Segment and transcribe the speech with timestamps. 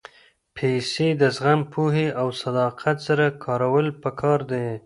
[0.55, 4.65] پېسې د زغم، پوهې او صداقت سره کارول پکار دي.